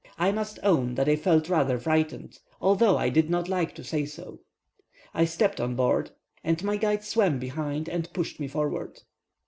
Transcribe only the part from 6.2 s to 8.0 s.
and my guide swam behind